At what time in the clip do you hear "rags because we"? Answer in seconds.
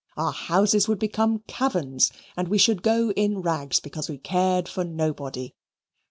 3.43-4.17